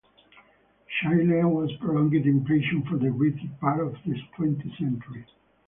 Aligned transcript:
Chile 0.89 1.27
had 1.35 1.79
prolonged 1.79 2.15
inflation 2.15 2.81
for 2.89 2.97
the 2.97 3.11
greater 3.11 3.37
part 3.59 3.81
of 3.85 3.93
the 4.03 4.19
twentieth 4.35 4.75
century. 4.79 5.27